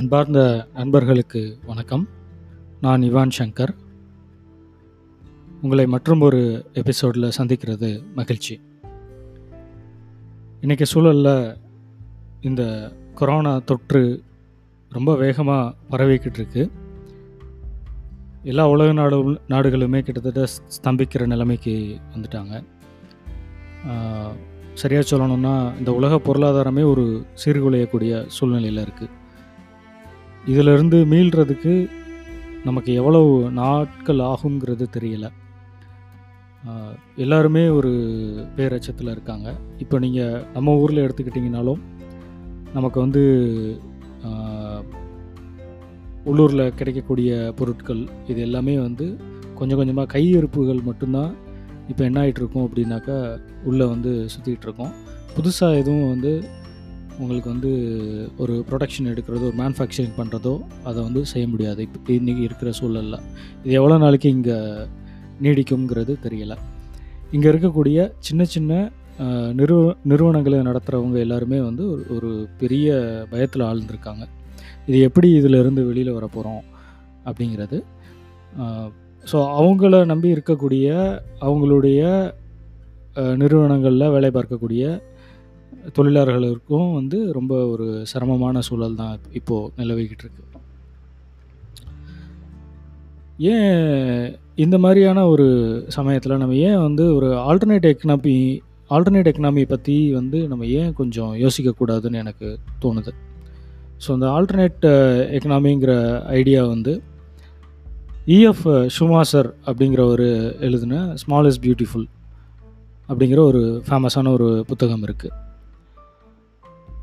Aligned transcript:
அன்பார்ந்த 0.00 0.66
நண்பர்களுக்கு 0.74 1.58
வணக்கம். 1.66 2.08
நான் 2.80 3.00
இவான் 3.00 3.30
சங்கர். 3.38 3.68
உங்களை 5.62 5.86
மற்றும் 5.86 6.20
ஒரு 6.20 6.70
எபிசோடில் 6.72 7.30
சந்திக்கிறது 7.38 8.02
மகிழ்ச்சி. 8.14 8.60
இன்றைக்கி 10.60 10.82
சூழலில் 10.82 11.56
இந்த 12.40 12.92
கொரோனா 13.14 13.58
தொற்று 13.58 14.22
ரொம்ப 14.88 15.16
வேகமாக 15.16 15.74
பரவிக்கிட்டு 15.90 16.32
இருக்கு 16.32 16.70
எல்லா 18.42 18.68
உலக 18.68 18.92
நாடு 18.92 19.40
நாடுகளுமே 19.48 20.00
கிட்டத்தட்ட 20.00 20.46
ஸ்தம்பிக்கிற 20.82 21.26
நிலைமைக்கு 21.26 21.98
வந்துட்டாங்க. 22.14 22.64
சரியாக 24.74 25.16
சொல்லணும்னா 25.16 25.78
இந்த 25.78 25.92
உலக 25.92 26.14
பொருளாதாரமே 26.14 26.84
ஒரு 26.90 27.26
சீர்குலையக்கூடிய 27.44 28.26
சூழ்நிலையில் 28.26 28.84
இருக்குது 28.86 29.18
இதிலிருந்து 30.46 30.98
மீள்றதுக்கு 31.12 31.74
நமக்கு 32.64 32.90
எவ்வளவு 32.94 33.50
நாட்கள் 33.50 34.18
ஆகுங்கிறது 34.18 34.86
தெரியல. 34.96 35.26
எல்லாருமே 37.16 37.62
ஒரு 37.68 37.92
பேரச்சத்தில் 38.56 39.10
இருக்காங்க. 39.10 39.48
இப்போ 39.78 39.98
நீங்கள் 39.98 40.42
நம்ம 40.54 40.74
ஊரில் 40.82 41.04
எடுத்துக்கிட்டிங்கனாலும் 41.04 41.80
நமக்கு 42.72 43.00
வந்து 43.00 43.22
உள்ளூரில் 46.24 46.74
கிடைக்கக்கூடிய 46.78 47.52
பொருட்கள் 47.58 48.02
இது 48.26 48.40
எல்லாமே 48.40 48.74
வந்து 48.78 49.06
கொஞ்சம் 49.58 49.78
கொஞ்சமாக 49.80 50.12
கையிருப்புகள் 50.16 50.82
மட்டும்தான் 50.88 51.32
இப்போ 51.88 52.04
என்ன 52.04 52.18
ஆகிட்டுருக்கோம் 52.22 52.66
அப்படின்னாக்கா 52.66 53.16
உள்ளே 53.64 53.84
வந்து 53.84 54.12
சுற்றிக்கிட்டு 54.32 54.66
இருக்கோம். 54.68 54.92
புதுசாக 55.36 55.78
எதுவும் 55.80 56.08
வந்து 56.08 56.32
உங்களுக்கு 57.22 57.50
வந்து 57.54 57.70
ஒரு 58.42 58.54
ப்ரொடக்ஷன் 58.68 59.10
எடுக்கிறதோ 59.12 59.46
ஒரு 59.50 59.58
மேனுஃபேக்சரிங் 59.60 60.16
பண்ணுறதோ 60.20 60.54
அதை 60.88 60.98
வந்து 61.06 61.20
செய்ய 61.32 61.46
முடியாது. 61.52 61.80
இப்போ 61.86 62.12
இன்றைக்கி 62.20 62.42
இருக்கிற 62.48 62.70
சூழலில். 62.78 63.18
இது 63.64 63.74
எவ்வளோ 63.80 63.98
நாளைக்கு 64.04 64.28
இங்கே 64.36 64.56
நீடிக்குங்கிறது 65.44 66.14
தெரியலை. 66.26 66.56
இங்கே 67.34 67.48
இருக்கக்கூடிய 67.52 67.98
சின்ன 68.28 68.44
சின்ன 68.54 68.80
நிறுவ 69.58 69.80
நிறுவனங்களை 70.10 70.58
நடத்துகிறவங்க 70.68 71.18
எல்லாருமே 71.26 71.58
வந்து 71.68 71.84
ஒரு 71.92 72.00
ஒரு 72.16 72.30
பெரிய 72.60 72.88
பயத்தில் 73.32 73.64
ஆழ்ந்திருக்காங்க. 73.68 74.24
இது 74.88 74.98
எப்படி 75.08 75.28
இதிலிருந்து 75.40 75.82
வெளியில் 75.88 76.16
வர 76.18 76.26
போகிறோம் 76.36 76.62
அப்படிங்கிறது. 77.28 77.78
ஸோ 79.30 79.38
அவங்கள 79.58 79.98
நம்பி 80.12 80.28
இருக்கக்கூடிய 80.36 80.86
அவங்களுடைய 81.46 82.00
நிறுவனங்களில் 83.42 84.12
வேலை 84.14 84.30
பார்க்கக்கூடிய 84.36 84.82
தொழிலாளர்களுக்கும் 85.92 86.92
வந்து 86.92 87.32
ரொம்ப 87.32 87.66
ஒரு 87.66 88.06
சிரமமான 88.12 88.60
சூழல் 88.60 88.94
தான் 88.94 89.20
இப்போது 89.32 89.72
நிலவிக்கிட்டு 89.76 90.24
இருக்கு 90.24 90.48
ஏன் 93.38 94.38
இந்த 94.54 94.78
மாதிரியான 94.78 95.28
ஒரு 95.28 95.46
சமயத்தில் 95.88 96.36
நம்ம 96.36 96.54
ஏன் 96.54 96.78
வந்து 96.78 97.14
ஒரு 97.14 97.34
ஆல்டர்னேட் 97.34 97.94
எக்கனாமி 97.94 98.60
ஆல்டர்னேட் 98.90 99.26
எக்கனாமி 99.26 99.62
பற்றி 99.66 100.12
வந்து 100.12 100.48
நம்ம 100.48 100.66
ஏன் 100.66 100.92
கொஞ்சம் 100.92 101.34
யோசிக்கக்கூடாதுன்னு 101.34 102.12
எனக்கு 102.12 102.58
தோணுது. 102.82 103.12
ஸோ 104.06 104.12
அந்த 104.12 104.26
ஆல்டர்னேட் 104.26 104.84
எக்கனாமிங்கிற 105.30 106.22
ஐடியா 106.26 106.66
வந்து 106.66 107.02
இஎஃப் 108.26 108.88
ஷுமாசர் 108.98 109.54
அப்படிங்கிற 109.66 110.04
ஒரு 110.06 110.56
எழுதின 110.60 111.12
ஸ்மால் 111.14 111.46
இஸ் 111.46 111.60
பியூட்டிஃபுல் 111.60 112.06
அப்படிங்கிற 113.08 113.38
ஒரு 113.38 113.82
ஃபேமஸான 113.88 114.30
ஒரு 114.32 114.64
புத்தகம் 114.66 115.02
இருக்குது 115.02 115.49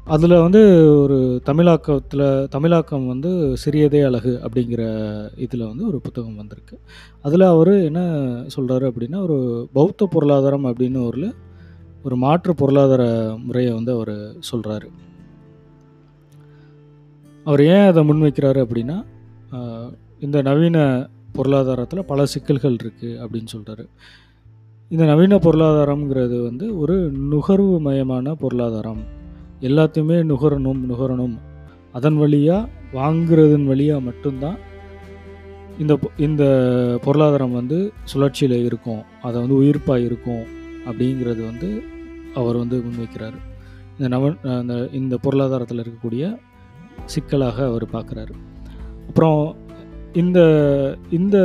அதில் 0.07 0.41
வந்து 0.41 0.91
ஒரு 1.01 1.41
தமிழாக்கத்தில் 1.45 2.47
தமிழாக்கம் 2.47 3.07
வந்து 3.07 3.55
சிறியதே 3.65 4.05
அழகு 4.05 4.39
அப்படிங்கிற 4.43 4.81
இதில் 5.37 5.65
வந்து 5.65 5.87
ஒரு 5.87 5.99
புத்தகம் 5.99 6.35
வந்திருக்கு. 6.35 6.79
அதில் 7.21 7.41
அவர் 7.41 7.83
என்ன 7.83 7.99
சொல்கிறாரு 8.55 8.91
அப்படின்னா 8.91 9.21
ஒரு 9.21 9.69
பௌத்த 9.73 10.05
பொருளாதாரம் 10.05 10.65
அப்படின்னு 10.65 11.05
ஒரு 11.05 11.33
ஒரு 12.03 12.15
மாற்று 12.15 12.55
பொருளாதார 12.55 13.33
முறையை 13.43 13.73
வந்து 13.73 13.91
அவர் 13.91 14.35
சொல்கிறாரு 14.51 14.87
அவர் 17.43 17.63
ஏன் 17.63 17.87
அதை 17.87 18.09
முன்வைக்கிறாரு 18.09 18.65
அப்படின்னா 18.65 19.03
இந்த 20.19 20.41
நவீன 20.41 21.09
பொருளாதாரத்தில் 21.33 22.05
பல 22.05 22.25
சிக்கல்கள் 22.25 22.75
இருக்குது 22.75 23.19
அப்படின்னு 23.19 23.47
சொல்கிறாரு 23.57 23.85
இந்த 24.89 25.05
நவீன 25.05 25.35
பொருளாதாரம்ங்கிறது 25.35 26.43
வந்து 26.43 26.79
ஒரு 26.79 27.11
நுகர்வு 27.11 27.81
மயமான 27.81 28.33
பொருளாதாரம் 28.33 29.16
எல்லாத்தையுமே 29.61 30.17
நுகரணும் 30.31 30.81
நுகரணும். 30.89 31.35
அதன் 31.91 32.17
வழியாக 32.17 32.69
வாங்குறதன் 32.93 33.65
வழியாக 33.65 34.01
மட்டும்தான் 34.01 34.57
இந்த 35.79 35.99
இந்த 36.17 36.43
பொருளாதாரம் 37.03 37.53
வந்து 37.53 37.91
சுழற்சியில் 38.03 38.65
இருக்கும். 38.65 39.03
அதை 39.21 39.41
வந்து 39.41 39.61
உயிர்ப்பாக 39.61 40.05
இருக்கும் 40.05 40.43
அப்படிங்கிறது 40.89 41.41
வந்து 41.45 41.83
அவர் 42.35 42.57
வந்து 42.57 42.83
முன்வைக்கிறார். 42.85 43.37
இந்த 43.97 44.07
நவ 44.17 44.35
அந்த 44.59 44.89
இந்த 44.91 45.17
பொருளாதாரத்தில் 45.21 45.83
இருக்கக்கூடிய 45.83 46.37
சிக்கலாக 47.05 47.65
அவர் 47.65 47.85
பார்க்குறாரு. 47.91 48.33
அப்புறம் 49.07 49.55
இந்த 50.13 50.39
இந்த 51.09 51.37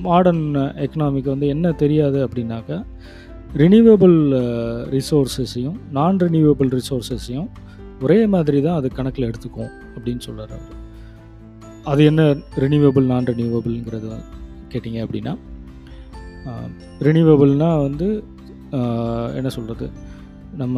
மாடர்ன் 0.00 0.44
எக்கனாமிக்கு 0.54 1.28
வந்து 1.28 1.46
என்ன 1.46 1.72
தெரியாது 1.72 2.28
அப்படின்னாக்கா 2.28 2.84
ரினியூவபிள் 3.56 4.16
ரிசோர்ஸஸையும் 4.90 5.76
நான் 5.90 6.18
ரினியூவபிள் 6.20 6.70
ரிசோர்ஸஸையும் 6.70 7.48
ஒரே 8.02 8.26
மாதிரி 8.26 8.58
தான் 8.60 8.74
அது 8.74 8.88
கணக்கில் 8.92 9.28
எடுத்துக்கும் 9.28 9.70
அப்படின்னு 9.94 10.18
சொல்கிறார் 10.18 10.52
அவர். 10.52 10.72
அது 11.84 12.04
என்ன 12.04 12.22
ரினியூவபிள் 12.56 13.04
நான் 13.04 13.24
ரினியூவபிள்ங்கிறது 13.24 14.08
கேட்டிங்க 14.68 15.00
அப்படின்னா 15.04 15.34
ரினியூவபிள்னால் 17.00 17.82
வந்து 17.82 18.08
என்ன 19.34 19.48
சொல்கிறது 19.48 19.86
நம்ம 20.54 20.76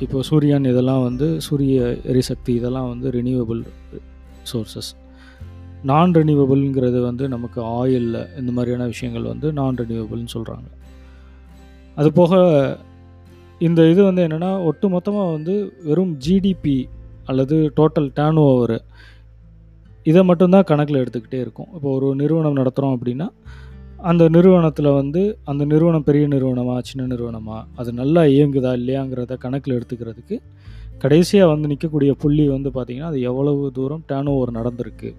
இப்போ 0.00 0.22
சூரியன் 0.22 0.64
இதெல்லாம் 0.64 1.02
வந்து 1.02 1.40
சூரிய 1.40 1.76
எரிசக்தி 2.04 2.52
இதெல்லாம் 2.54 2.88
வந்து 2.88 3.10
ரினியூவபிள் 3.10 3.60
சோர்சஸ் 4.52 4.90
நான் 5.82 6.14
ரினியூவபிள்ங்கிறது 6.14 7.00
வந்து 7.00 7.28
நமக்கு 7.28 7.60
ஆயில் 7.78 8.10
இந்த 8.38 8.50
மாதிரியான 8.52 8.86
விஷயங்கள் 8.86 9.22
வந்து 9.22 9.52
நான் 9.52 9.78
ரினியூவபிள்னு 9.78 10.34
சொல்கிறாங்க 10.34 10.68
அது 11.94 12.12
போக 12.12 12.34
இந்த 13.58 13.88
இது 13.88 14.04
வந்து 14.04 14.22
என்னென்னா 14.22 14.64
ஒட்டு 14.64 14.88
மொத்தமாக 14.88 15.32
வந்து 15.32 15.72
வெறும் 15.84 16.18
ஜிடிபி 16.26 16.88
அல்லது 17.24 17.72
டோட்டல் 17.76 18.10
டேர்ன் 18.14 18.36
ஓவர் 18.36 18.82
இதை 20.02 20.22
மட்டும்தான் 20.24 20.64
கணக்கில் 20.64 20.96
எடுத்துக்கிட்டே 20.96 21.40
இருக்கும். 21.40 21.68
இப்போ 21.74 21.92
ஒரு 21.94 22.14
நிறுவனம் 22.14 22.56
நடத்துகிறோம் 22.56 22.94
அப்படின்னா 22.96 23.28
அந்த 23.98 24.28
நிறுவனத்தில் 24.28 24.84
வந்து 24.84 25.38
அந்த 25.44 25.64
நிறுவனம் 25.64 26.02
பெரிய 26.02 26.26
நிறுவனமா 26.26 26.78
சின்ன 26.80 27.06
நிறுவனமா 27.06 27.64
அது 27.76 27.92
நல்லா 27.92 28.22
இயங்குதா 28.24 28.72
இல்லையாங்கிறத 28.72 29.36
கணக்கில் 29.36 29.76
எடுத்துக்கிறதுக்கு 29.78 30.40
கடைசியாக 30.98 31.50
வந்து 31.50 31.68
நிற்கக்கூடிய 31.68 32.12
புள்ளி 32.12 32.48
வந்து 32.48 32.70
பார்த்திங்கன்னா 32.70 33.06
அது 33.06 33.20
எவ்வளவு 33.20 33.72
தூரம் 33.72 34.04
டேர்ன் 34.08 34.26
ஓவர் 34.26 34.52
நடந்திருக்கு 34.52 35.14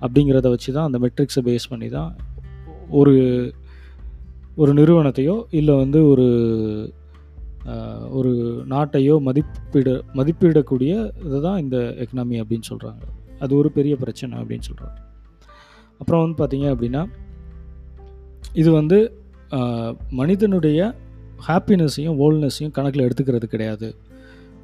அப்படிங்கிறத 0.00 0.48
வச்சு 0.48 0.72
தான் 0.72 0.84
அந்த 0.84 0.98
மெட்ரிக்ஸை 0.98 1.42
பேஸ் 1.44 1.68
பண்ணி 1.68 1.88
தான் 1.88 2.14
ஒரு 2.90 3.14
ஒரு 4.60 4.74
நிறுவனத்தையோ 4.74 5.42
இல்லை 5.50 5.76
வந்து 5.76 6.08
ஒரு 6.08 6.26
ஒரு 8.10 8.64
நாட்டையோ 8.68 9.20
மதிப்பிட 9.20 10.02
மதிப்பிடக்கூடிய 10.14 11.10
இதை 11.26 11.40
தான் 11.40 11.60
இந்த 11.60 11.76
எக்கனாமி 11.76 12.42
அப்படின்னு 12.42 12.60
சொல்கிறாங்க 12.70 13.00
அது 13.38 13.56
ஒரு 13.56 13.70
பெரிய 13.70 13.96
பிரச்சனை 13.96 14.38
அப்படின்னு 14.38 14.60
சொல்கிறாங்க 14.70 14.98
அப்புறம் 15.98 16.34
வந்து 16.34 16.46
பார்த்திங்க 16.46 16.60
அப்படின்னா 16.60 17.06
இது 18.52 18.72
வந்து 18.72 19.12
மனிதனுடைய 20.10 20.94
ஹாப்பினஸையும் 21.48 22.18
ஓல்னஸையும் 22.18 22.70
கணக்கில் 22.70 23.08
எடுத்துக்கிறது 23.08 23.44
கிடையாது. 23.44 23.94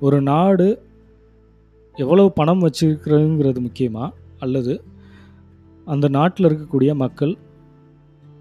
ஒரு 0.01 0.23
நாடு 0.23 0.83
எவ்வளவு 1.95 2.33
பணம் 2.33 2.69
வச்சுருக்கிறதுங்கிறது 2.69 3.59
முக்கியமாக 3.59 4.15
அல்லது 4.39 4.83
அந்த 5.85 6.09
நாட்டில் 6.09 6.47
இருக்கக்கூடிய 6.47 6.95
மக்கள் 6.95 7.37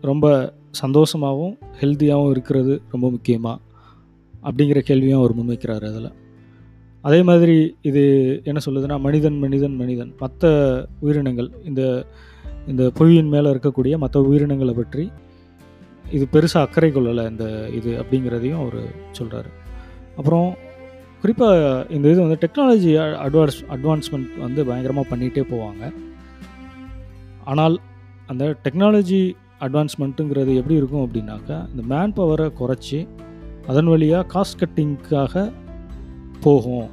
ரொம்ப 0.02 0.54
சந்தோஷமாகவும் 0.82 1.56
ஹெல்த்தியாகவும் 1.80 2.32
இருக்கிறது 2.36 2.74
ரொம்ப 2.94 3.10
முக்கியமாக 3.16 3.58
அப்படிங்கிற 4.48 4.80
கேள்வியும் 4.90 5.20
அவர் 5.20 5.38
முன்வைக்கிறார் 5.40 5.86
அதில். 5.90 6.12
அதே 7.02 7.20
மாதிரி 7.30 7.56
இது 7.90 8.04
என்ன 8.44 8.60
சொல்லுதுன்னா 8.66 8.98
மனிதன் 9.00 9.38
மனிதன் 9.38 9.76
மனிதன். 9.76 10.12
மற்ற 10.20 10.52
உயிரினங்கள் 11.00 11.50
இந்த 11.70 11.82
இந்த 12.68 12.84
புவியின் 13.00 13.32
மேலே 13.34 13.48
இருக்கக்கூடிய 13.54 13.96
மற்ற 14.04 14.22
உயிரினங்களை 14.22 14.74
பற்றி 14.74 15.04
இது 16.12 16.26
பெருசாக 16.34 16.66
அக்கறை 16.68 16.90
கொள்ளலை 16.92 17.24
இந்த 17.30 17.46
இது 17.78 17.92
அப்படிங்கிறதையும் 18.02 18.62
அவர் 18.64 18.80
சொல்கிறாரு 19.20 19.52
அப்புறம் 20.18 20.48
குறிப்பாக 21.22 21.86
இந்த 21.90 22.06
இது 22.12 22.20
வந்து 22.26 22.42
டெக்னாலஜி 22.44 22.92
அட்வான்ஸ் 23.26 23.60
அட்வான்ஸ்மெண்ட் 23.76 24.34
வந்து 24.40 24.66
பயங்கரமாக 24.66 25.08
பண்ணிகிட்டே 25.12 25.44
போவாங்க. 25.54 25.84
ஆனால் 27.52 27.76
அந்த 28.28 28.44
டெக்னாலஜி 28.64 29.22
அட்வான்ஸ்மெண்ட்டுங்கிறது 29.66 30.52
எப்படி 30.60 30.76
இருக்கும் 30.80 31.04
அப்படின்னாக்கா 31.06 31.58
இந்த 31.72 31.84
மேன் 31.92 32.16
பவரை 32.18 32.48
குறைச்சி 32.60 33.00
அதன் 33.70 33.90
வழியாக 33.94 34.28
காஸ்ட் 34.34 34.60
கட்டிங்க்காக 34.62 35.44
போகும். 36.46 36.90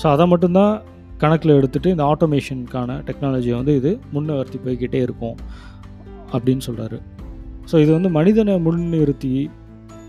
ஸோ 0.00 0.04
அதை 0.14 0.26
மட்டும்தான் 0.32 0.74
கணக்கில் 1.22 1.56
எடுத்துகிட்டு 1.58 1.92
இந்த 1.94 2.04
ஆட்டோமேஷனுக்கான 2.12 2.94
டெக்னாலஜியை 3.08 3.56
வந்து 3.58 3.74
இது 3.80 3.90
முன்னவர்த்தி 4.14 4.58
போய்கிட்டே 4.64 5.00
இருக்கும் 5.06 5.36
அப்படின்னு 6.34 6.64
சொல்கிறாரு 6.68 6.98
ஸோ 7.70 7.74
இது 7.82 7.90
வந்து 7.96 8.10
மனிதனை 8.18 8.54
முன்னிறுத்தி 8.66 9.32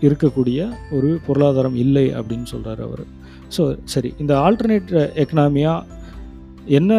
இருக்கக்கூடிய 0.06 0.60
ஒரு 0.96 1.10
பொருளாதாரம் 1.26 1.76
இல்லை 1.82 2.06
அப்படின்னு 2.18 2.46
சொல்கிறார் 2.52 2.80
அவர். 2.86 3.04
ஸோ 3.56 3.62
சரி 3.92 4.10
இந்த 4.22 4.32
ஆல்டர்னேட் 4.46 4.90
எக்கனாமியாக 5.22 5.86
என்ன 6.78 6.92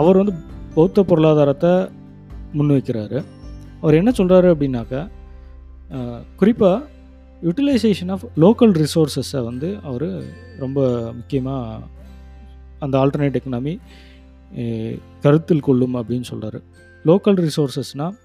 அவர் 0.00 0.20
வந்து 0.22 0.34
பௌத்த 0.74 1.02
பொருளாதாரத்தை 1.10 1.72
முன்வைக்கிறாரு. 2.58 3.20
அவர் 3.82 3.94
என்ன 3.94 4.10
சொல்கிறாரு 4.10 4.48
அப்படின்னாக்கா 4.54 5.02
குறிப்பாக 6.36 6.86
யூட்டிலைசேஷன் 7.42 8.10
ஆஃப் 8.10 8.24
லோக்கல் 8.38 8.74
ரிசோர்ஸஸை 8.74 9.40
வந்து 9.44 9.78
அவர் 9.82 10.08
ரொம்ப 10.58 10.80
முக்கியமாக 11.12 11.86
அந்த 12.78 12.98
ஆல்டர்னேட் 12.98 13.38
எக்கனாமி 13.40 13.78
கருத்தில் 15.22 15.60
கொள்ளும் 15.60 15.94
அப்படின்னு 15.94 16.26
சொல்கிறாரு 16.32 16.60
லோக்கல் 17.06 17.40
ரிசோர்ஸஸ்னால் 17.40 18.16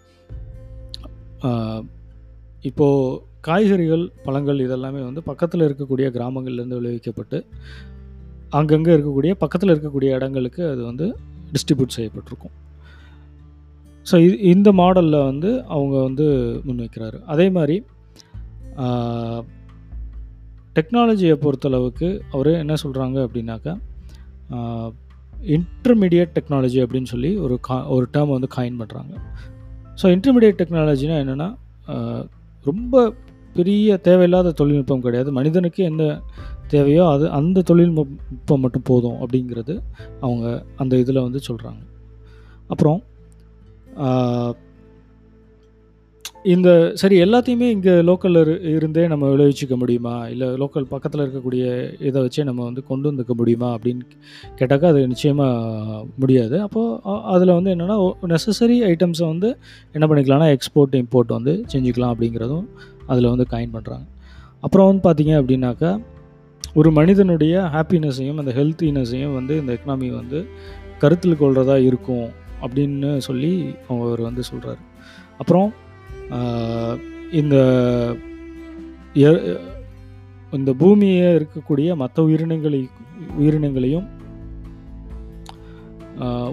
இப்போது 2.62 3.22
காய்கறிகள் 3.42 4.12
பழங்கள் 4.26 4.64
இதெல்லாமே 4.68 5.02
வந்து 5.04 5.24
பக்கத்தில் 5.24 5.62
இருக்கக்கூடிய 5.62 6.08
கிராமங்கள்லேருந்து 6.10 6.80
விளைவிக்கப்பட்டு 6.80 7.46
அங்கங்கே 8.50 8.92
இருக்கக்கூடிய 8.92 9.32
பக்கத்தில் 9.32 9.70
இருக்கக்கூடிய 9.70 10.16
இடங்களுக்கு 10.16 10.70
அது 10.70 10.84
வந்து 10.84 11.16
டிஸ்ட்ரிபியூட் 11.54 11.96
செய்யப்பட்டிருக்கும். 11.96 12.56
ஸோ 14.10 14.16
இது 14.26 14.36
இந்த 14.54 14.70
மாடலில் 14.80 15.26
வந்து 15.30 15.50
அவங்க 15.76 15.96
வந்து 16.08 16.26
முன்வைக்கிறாரு. 16.68 17.18
அதே 17.34 17.48
மாதிரி 17.50 17.76
டெக்னாலஜியை 20.78 21.36
பொறுத்தளவுக்கு 21.44 22.08
அவர் 22.32 22.50
என்ன 22.62 22.76
சொல்கிறாங்க 22.84 23.18
அப்படின்னாக்கா 23.26 23.74
இன்டர்மீடியட் 25.56 26.34
டெக்னாலஜி 26.38 26.80
அப்படின்னு 26.84 27.12
சொல்லி 27.14 27.32
ஒரு 27.38 27.56
கா 27.68 27.76
ஒரு 27.96 28.06
டேர்ம் 28.14 28.36
வந்து 28.36 28.50
காயின் 28.56 28.80
பண்ணுறாங்க 28.82 29.14
ஸோ 30.02 30.06
இன்டர்மீடியட் 30.16 30.60
டெக்னாலஜினா 30.62 31.16
என்னென்னா 31.24 31.50
ரொம்ப 32.66 33.04
பெரிய 33.56 33.98
தேவையில்லாத 34.08 34.54
தொழில்நுட்பம் 34.60 35.04
கிடையாது. 35.04 35.30
மனிதனுக்கு 35.32 35.82
என்ன 35.84 36.04
தேவையோ 36.68 37.04
அது 37.08 37.26
அந்த 37.30 37.64
தொழில்நுட்பம் 37.70 38.64
மட்டும் 38.64 38.88
போதும் 38.90 39.20
அப்படிங்கிறது 39.24 39.74
அவங்க 40.20 40.46
அந்த 40.76 40.94
இதில் 41.04 41.26
வந்து 41.28 41.42
சொல்கிறாங்க 41.48 41.82
அப்புறம் 42.68 43.00
இந்த 46.54 46.94
சரி 46.94 47.16
எல்லாத்தையுமே 47.24 47.68
இங்கே 47.76 47.94
லோக்கலில் 48.10 48.50
இருந்தே 48.74 49.08
நம்ம 49.08 49.30
விளைவிச்சிக்க 49.30 49.76
முடியுமா? 49.78 50.28
இல்லை 50.28 50.48
லோக்கல் 50.48 50.86
பக்கத்தில் 50.92 51.24
இருக்கக்கூடிய 51.24 51.64
இதை 52.00 52.18
வச்சே 52.24 52.44
நம்ம 52.44 52.64
வந்து 52.64 52.82
கொண்டு 52.84 53.12
வந்துக்க 53.12 53.34
முடியுமா? 53.34 53.78
அப்படின்னு 53.78 54.04
கேட்டாக்கா 54.60 54.84
அது 54.84 55.08
நிச்சயமாக 55.08 56.04
முடியாது. 56.16 56.62
அப்போது 56.62 57.00
அதில் 57.36 57.54
வந்து 57.54 57.74
என்னென்னா 57.76 57.98
நெசசரி 58.34 58.78
ஐட்டம்ஸை 58.92 59.26
வந்து 59.28 59.58
என்ன 59.94 60.08
பண்ணிக்கலாம்னா 60.08 60.50
எக்ஸ்போர்ட் 60.58 61.00
இம்போர்ட் 61.02 61.36
வந்து 61.38 61.66
செஞ்சுக்கலாம் 61.74 62.14
அப்படிங்கிறதும் 62.16 62.68
அதில் 63.08 63.32
வந்து 63.34 63.48
காயின் 63.52 63.76
பண்ணுறாங்க 63.78 64.06
அப்புறம் 64.62 64.88
வந்து 64.88 65.04
பார்த்திங்க 65.10 65.34
அப்படின்னாக்கா 65.42 65.92
ஒரு 66.76 66.92
மனிதனுடைய 66.92 67.56
ஹாப்பினஸையும் 67.74 68.40
அந்த 68.42 68.52
ஹெல்த்தினஸையும் 68.52 69.34
வந்து 69.34 69.54
இந்த 69.62 69.72
எக்கனாமி 69.74 70.08
வந்து 70.16 70.40
கருத்தில் 71.00 71.42
கொள்கிறதா 71.42 71.78
இருக்கும். 71.78 72.28
அப்படின்னு 72.68 73.18
சொல்லி 73.18 73.66
அவர் 73.88 74.22
வந்து 74.22 74.42
சொல்கிறாரு 74.52 74.82
அப்புறம் 75.38 75.74
இந்த 77.32 77.56
இந்த 80.52 80.74
பூமியை 80.74 81.36
இருக்கக்கூடிய 81.36 81.96
மற்ற 81.96 82.24
உயிரினங்களை 82.24 82.90
உயிரினங்களையும் 83.40 84.08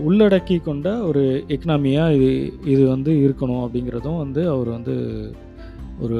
உள்ளடக்கி 0.08 0.62
கொண்ட 0.62 0.88
ஒரு 0.98 1.44
எக்கனாமியாக 1.48 2.14
இது 2.14 2.30
இது 2.64 2.88
வந்து 2.88 3.12
இருக்கணும் 3.12 3.62
அப்படிங்கிறதும் 3.64 4.16
வந்து 4.16 4.48
அவர் 4.48 4.68
வந்து 4.68 4.94
ஒரு 6.00 6.18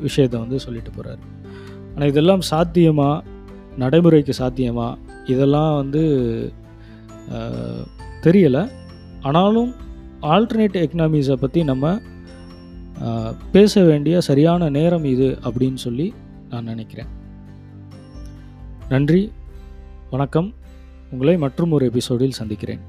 விஷயத்தை 0.00 0.40
வந்து 0.40 0.58
சொல்லிட்டு 0.58 0.90
போகிறார் 0.90 1.22
ஆனால் 1.94 2.08
இதெல்லாம் 2.08 2.40
சாத்தியமா? 2.50 3.10
நடைமுறைக்கு 3.78 4.32
சாத்தியமா? 4.38 4.88
இதெல்லாம் 5.26 5.76
வந்து 5.76 6.02
தெரியலை. 8.22 8.62
ஆனாலும் 9.22 9.70
ஆல்டர்னேட் 10.22 10.76
எக்கனாமிஸை 10.84 11.36
பற்றி 11.42 11.64
நம்ம 11.64 12.00
பேச 13.52 13.82
வேண்டிய 13.84 14.20
சரியான 14.20 14.68
நேரம் 14.68 15.04
இது 15.04 15.38
அப்படின்னு 15.42 15.80
சொல்லி 15.86 16.06
நான் 16.50 16.64
நினைக்கிறேன். 16.64 17.10
நன்றி 18.88 19.32
வணக்கம். 20.10 20.48
உங்களை 21.12 21.36
மற்றும் 21.44 21.70
ஒரு 21.76 21.84
எபிசோடில் 21.86 22.38
சந்திக்கிறேன். 22.40 22.82